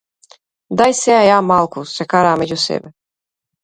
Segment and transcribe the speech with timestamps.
[0.81, 2.97] Дај сеа ја малку, се караа меѓу себе.